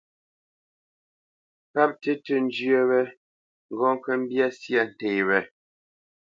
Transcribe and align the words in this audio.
Páp 1.73 1.91
tí 2.01 2.11
tʉ̄ 2.23 2.37
njyə́ 2.45 2.81
wé 2.89 3.01
ŋgɔ́ 3.73 3.93
kə́ 4.03 4.15
mbyá 4.21 4.47
syâ 4.59 4.81
nté 4.89 5.09
wé. 5.27 5.39